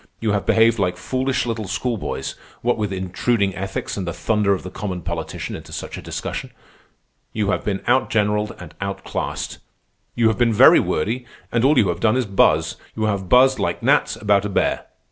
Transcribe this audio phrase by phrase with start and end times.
[0.19, 4.63] You have behaved like foolish little schoolboys, what with intruding ethics and the thunder of
[4.63, 6.51] the common politician into such a discussion.
[7.33, 9.59] You have been outgeneralled and outclassed.
[10.15, 12.77] You have been very wordy, and all you have done is buzz.
[12.95, 14.87] You have buzzed like gnats about a bear.